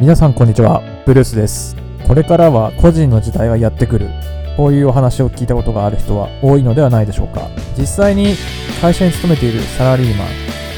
[0.00, 1.76] 皆さんこんにちは、ブルースです。
[2.08, 4.08] これからは個人の時代がやってくる。
[4.56, 7.50] こういうお話を聞いたことがある人は多いのではないでしょうか。
[7.76, 8.34] 実際に
[8.80, 10.28] 会社に勤めているサラリーマン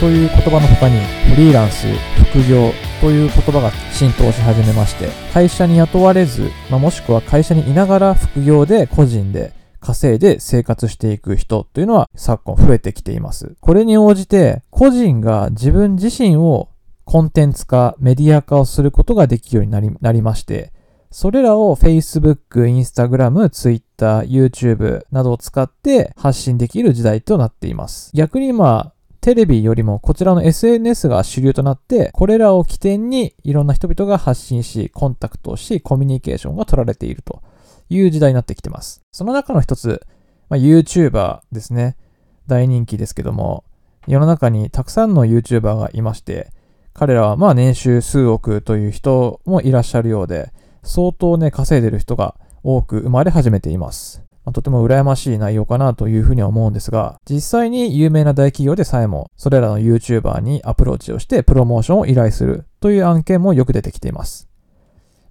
[0.00, 0.98] という言葉の他に
[1.32, 1.86] フリーランス、
[2.32, 13.54] 副業という言葉が浸透し始めまして、会社に雇われず、まあ、もしくは会社にいながら副業で個人で稼いで生活していく人というのは昨今増えてきています。
[13.61, 16.70] これに応じて個人が自分自身を
[17.12, 20.73] コンテンツ化、メディア化をすることができるようになりなりまして、
[21.10, 28.10] それらを Facebook、Instagram、Twitter、YouTube などを使って発信できる時代となっています。
[28.14, 37.42] 逆に今、テレビよりもこちらの SNS が主流となって、これらを起点にいろんな人々が発信し、コンタクトをし、コミュニケーションが取られていると
[37.90, 39.02] いう時代になってきてます。
[39.12, 40.01] その中の一つ、
[40.48, 41.98] まあ、YouTuber ですね。
[42.46, 43.65] 大人気ですけども、
[44.06, 46.54] 世の中にたくさんの YouTuber がいまして、
[46.95, 54.23] 彼らはまあ年収数億という人もいらっしゃるようで、相当ね、稼いでる人が多く生まれ始めています。
[54.45, 64.48] まあとても羨ましい内容かなというふうには思うんですが、実際に有名な大企業でさえも、それらの YouTuber にアプローチをしてプロモーションを依頼するという案件もよく出てきています。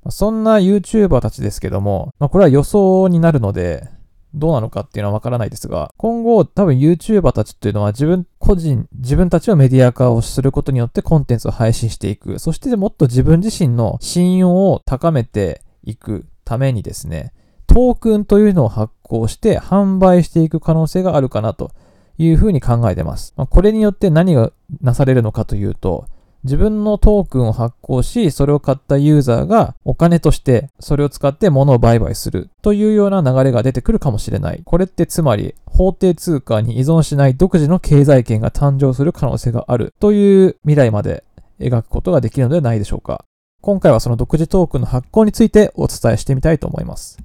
[0.10, 3.88] そんな YouTuber たちですけども、まあ、これは予想になるので、
[4.34, 12.40] どうなのかっていうのはわからないですが、今後多分 YouTuber たちっていうのは自分個人、自分たちをメディア化をすることによってコンテンツを配信していく。
[12.40, 17.34] そしてもっと自分自身の信用を高めていくためにですね、
[17.68, 21.72] トークンというのを発行して販売していく可能性があるかなと
[22.18, 23.34] いうふうに考えてます。
[23.36, 24.52] まあこれによって何が
[24.82, 26.06] なされるのかというと、
[26.44, 34.62] 自分のトークンを発行し、それを買ったユーザーがお金としてそれを使って物を売買するというような流れが出てくるかもしれない。
[34.66, 41.24] これってつまり法定通貨に依存しない独自の経済圏が誕生する可能性があるという未来まで
[41.60, 43.24] 描くことができるのではないでしょうか。
[43.62, 47.20] 今回はその独自トークンの発行についてお伝えしてみたいと思います。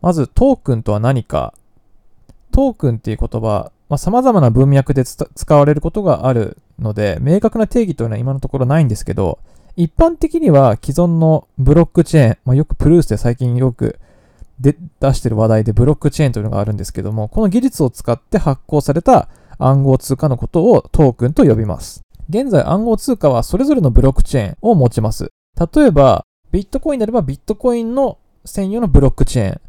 [0.00, 1.54] まずトークンとは何か。
[2.52, 5.26] トークンっていう言葉、まあ、様々な文脈で使
[5.56, 9.38] われることがあるので、明確な定義というのは今のところないんですけど、
[9.76, 13.98] 一般的には既存のブロックチェーン、まあ、よくプルースで最近よく
[14.58, 19.28] で出してる話題でブロックチェーンというのがあるんですけども、この技術を使って発行された
[19.58, 22.00] 暗号通貨のことをトークンと呼びます。
[22.28, 25.30] 現在暗号通貨はそれぞれのブロックチェーンを持ちます。
[25.74, 29.60] 例えば、ビットコインであればビットコインの専用のブロックチェーン、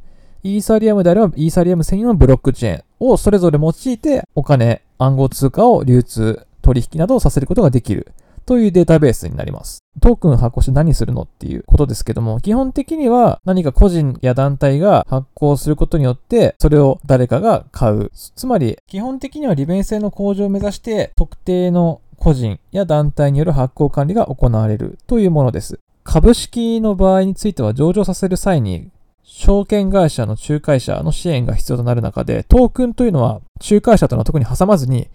[0.44, 8.12] イーサリアムであればイーサリアム専用のブロックチェーンをそれぞれ用いてお金、暗号通貨を流通、取引などをさせることができる
[8.46, 9.84] というデータベースになります。
[10.02, 18.12] トークン発行して何するのっていうことですけども、基本的には何か個人や団体が発行することによって、それを誰かが買う。
[18.14, 25.80] つまり、基本的には利便性の向上を目指して、特定の個人や団体による発行管理が行われるというものです。
[26.04, 28.92] 株式の場合については上場させる際に
[29.24, 35.10] 証券会社の仲介者の支援が必要となる中で、トークンというのは仲介者というのは特に挟まずに、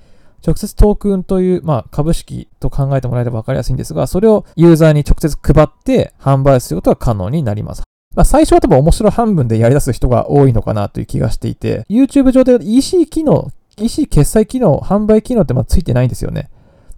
[0.45, 7.83] 直接トークンという、まあ、株式と考えてもらえれば分かりやすいんですが、それをユーザーに直接配って販売することが可能になります。
[8.15, 16.51] まあ、最初は多分面白半分でやり出す人が多いのかなという気がしていて、YouTube 上で EC 機能、EC 決済機能、販売機能ってまだついてないんですよね。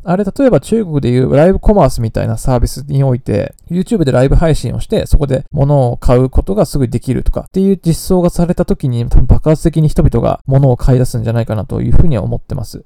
[0.06, 12.84] あれ、例えば中国でいうライブコマースみたいなサービスにおいて、YouTube でライブ配信をして、そこで物を買うことがすぐできるとかっていう実装がされた時に、多分爆発的に人々が物を買い出すんじゃないかなというふうには思ってます。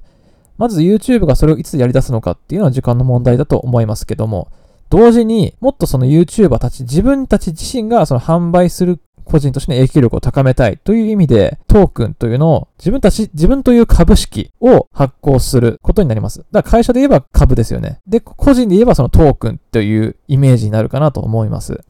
[0.59, 4.49] まず YouTube がそれをいつやり出すのかっていうのは時間の問題だと思いますけども、
[4.91, 16.47] 同時にもっとその YouTuber たち、自分たち自身がその販売する個人としての影響力を高めたいという意味で、トークンというのを自分たち、自分という株式を発行することになります。
[16.51, 18.01] だから会社で言えば株ですよね。
[18.07, 21.85] で、個人で言えばそのトークンというイメージになるかなと思います。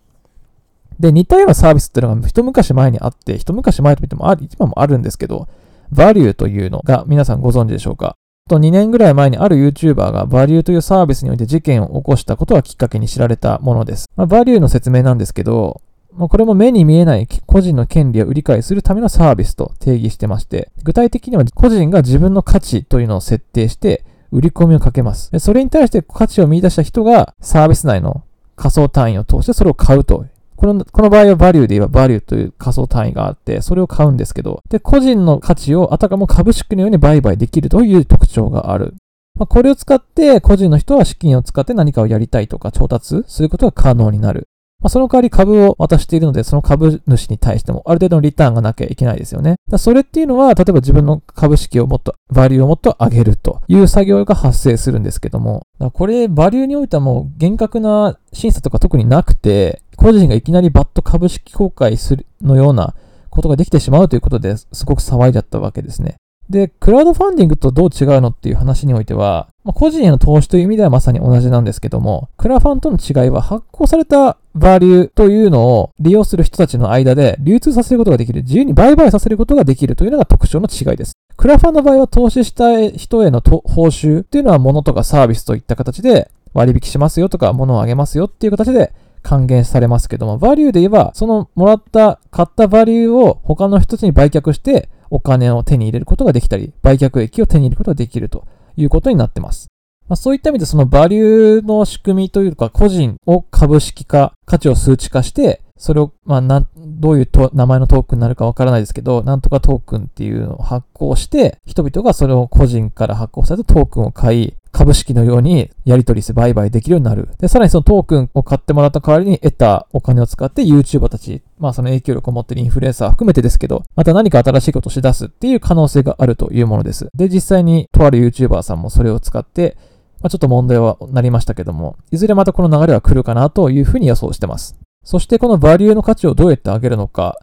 [0.99, 5.47] で、似たようなサービスっていうのが一昔前にあって、一昔前と言ってもあ今もあるんですけど、
[5.93, 8.17] バリューというのが皆さんご存知でしょうか？
[8.49, 14.11] と2年ぐらい前にある YouTuber がバリューというサービスにおいて事件を起こしたことがきっかけに知られたものです。
[14.17, 15.81] まあ、バリューの説明なんですけど、
[16.13, 25.31] まあ、これも目に見えない個人の権利を売り買いするためのサービスと定義してまして、具体的には個人が自分の価値というのを設定して売り込みをかけます。
[25.39, 28.25] それに対して価値を見出した人がサービス内の
[28.57, 30.27] 仮想単位を通してそれを買うと
[30.59, 38.95] この、この場合はバリューで言えばバリューという仮想単位があって、それを買うんですけど、で、個人の価値をあたかも株式のように売買できるという特徴がある。
[39.37, 44.48] まあ、これを使って、個人の人は資金を使って何かをやりたいとか調達することが可能になる。
[44.81, 49.57] まあ、その代わり株を渡しているので、その株主に対してもある程度のリターンがなきゃいけないですよね。
[49.77, 62.95] それっていうのは、例えば自分の株式をもっと、バリューをもっと上げるという作業が発生するんですけども、これ、バリューにおいてはもう厳格な審査とか特になくて、個人がいきなりバット株式公開するのような
[63.31, 66.17] ことができてしまうということですごく騒いじゃったわけですね。
[66.51, 81.13] で、クラウドファンディングとどう違うのっていう話においては、まあ、個人への投資という意味ではまさに同じなんですけども、クラファンとの違いは発行されたバリューというのを利用する人たちの間で流通させることができる、自由に売買させることができるというのが特徴の違いです。
[81.37, 88.93] クラファンの場合は投資したい人への報酬っていうのは物とかサービスといった形で割引しますよとか物をあげますよっていう形で
[89.23, 99.69] 還元されますけども、バリューで言えば、そのもらった、買ったバリューを他の人たちに売却して、お金を手に入れることができたり、売却益を手に入れることができるということになってます。
[100.09, 117.31] まあ、そういった意味でそのバリューの仕組みというか、個人を株式化、価値を数値化して、それを、まあ、な、どういうと名前のトークンになるかわからないですけど、なんとかトークンっていうのを発行して、人々がそれを個人から発行されたトークンを買い、株式のようにやり取りして売買できるようになる。
[117.41, 127.09] で、さらにそのトークンを買ってもらった代わりに得たお金を使って YouTuber たち、まあその影響力を持っているインフルエンサー含めてですけど、また何か新しいことをし出すっていう可能性があるというものです。
[127.13, 129.77] で、実際にとある YouTuber さんもそれを使って、
[130.21, 134.79] まあ、ちょっと問題はなりましたけども、いずれまたこの流れは来るかなというふうに予想してます。
[135.03, 137.41] そしてこのバリューの価値をどうやって上げるのか、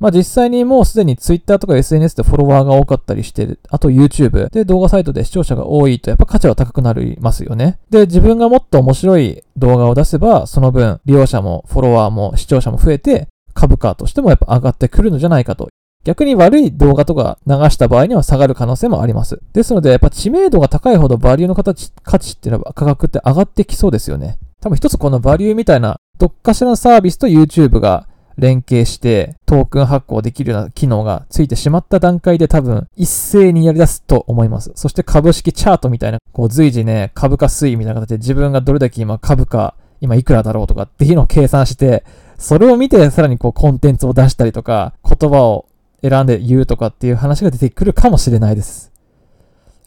[0.00, 7.78] まあ実際にもうすでに Twitter とか SNS でフォロワーが多かったりして、あと YouTube で動画サイトで視聴者が多いとやっぱ価値は高くなりますよね。
[7.90, 15.68] で、自分がもっと面白い動画を出せば、その分利用者もフォロワーも視聴者も増えて、株価としてもやっぱ上がってくるのじゃないかと。
[16.04, 19.40] 逆に悪い動画とか流した場合には下がる可能性もあります。
[19.52, 24.38] ですので、やっぱ知名度が高いほどバリューの形、価値っていうのは価格って上がってきそうですよね。
[24.60, 28.06] 多分一つこのバリューみたいな、どっかしらのサービスと YouTube が
[28.38, 34.72] 連携してトークン発行できるような機能がついてしまった段階で多分一斉にやり出すと思います。
[34.76, 42.04] そして株式チャートみたいな、こう随時ね、株価推移みたいな形で自分がどれだけ今株価、今いくらだろうとかっていうのを計算して、
[42.38, 45.66] それを見てさらにこうコンテンツを出したりとか、言葉を
[46.02, 48.92] 選んで言うとかっていう話が出てくるかもしれないです。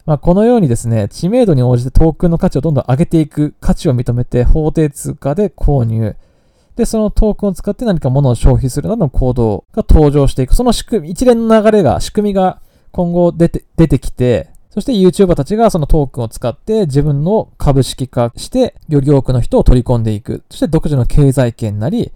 [0.04, 6.16] まあ、このようにですね、知名度に応じてトークンの価値をどんどん上げていく、価値を認めて法定通貨で購入、
[6.82, 10.56] で、そのトークンを使って何か物を消費するなどの行動が登場していく。
[10.56, 20.42] その仕組み、一連の流れが、仕組みが今後出て、出てきて、そして YouTuber たちがそのトークンを使って自分の株式化して、より多くの人を取り込んでいく。
[20.50, 22.10] そして独自の経済圏なり、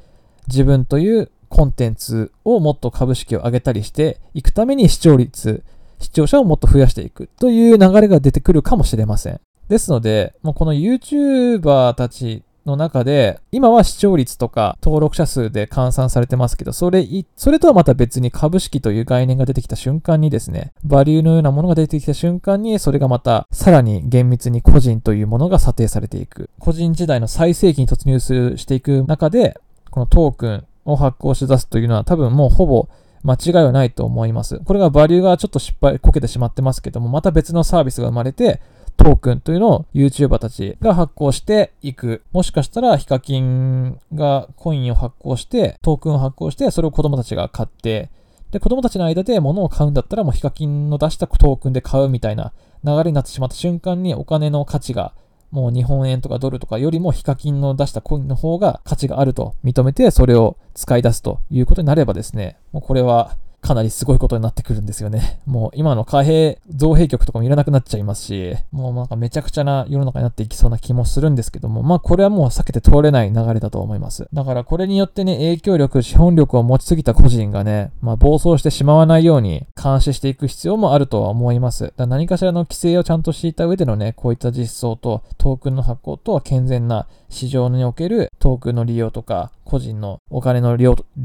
[0.49, 5.63] 自分というコンテンツをもっと株式を上げたりしていくために視聴率、
[6.01, 9.41] 視聴者をもっと増やしていくという流れが出てくるかもしれません。
[9.69, 26.51] ですので、もうこの YouTuber たちの中で、今は視聴率とか登録者数で換算されてますけど、それ、それとはまた別に株式という概念が出てきた瞬間にですね、バリューのようなものが出てきた瞬間に、それがまたさらに厳密に個人というものが査定されていく。
[26.59, 29.59] 個人時代の最盛期に突入するしていく中で、
[29.91, 32.89] このトークンを発行して出すというのは多分もうほぼ
[33.23, 34.61] 間違いはないと思います。
[34.61, 38.61] これがバリューがちょっと失敗、こけてしまってますけども、また別のサービスが生まれて、
[38.97, 42.23] トークンというのを YouTuber たちが発行していく。
[42.33, 48.11] もしかしたらヒカキンがコインを発行して、トークンを発行して、それを子供たちが買って、
[48.51, 52.53] で、子供たちの間で物を買うんだったらもうヒカキンの出したトークンで買うみたいな
[52.85, 55.13] 流れになってしまった瞬間にお金の価値が
[55.51, 63.37] もう日本円とかドルとかよりもヒカキンの出したコインの方が価値があると認めてそれを使い出すということになればですね、もうこれは
[63.67, 65.41] かなりすごいことになってくるんですよね。
[65.45, 74.29] もう今の貨幣造幣局とかもいらなくなっちゃいますし、もうなんかめちゃくちゃな世の中になっていきそうな気もするんですけども、まあこれはもう避けて通れない流れだと思います。
[74.33, 81.93] だからこれによってね、影響力、資本力を持ちすぎた個人がね、まあ暴走してしまわないように監視していく必要もあるとは思います。
[81.97, 90.85] だ何かしらの規制をちゃんとしていた上でのね、こういった実装とトークンの発行とは健全な市場におけるトークンの利用とか、個人のお金の利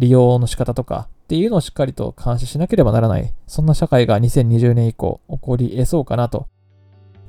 [0.09, 3.33] 用の仕方とか、っていうのをしっかりと監視しなければならない。
[3.47, 6.47] そんな社会が2020年以降起こり得そうかなと。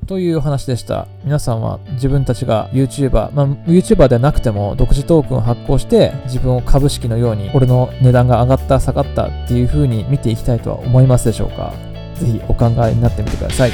[0.07, 1.07] という話でした。
[1.23, 11.73] 皆さんは自分たちが YouTuber、まあ YouTuber ではなくても独自トークンを発行して自分を株式のように俺の値段が上がった下がったっていう風に見ていきたいとは思いますでしょうか
[12.15, 13.71] ぜひお考えになってみてください。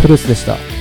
[0.00, 0.73] プルースでした。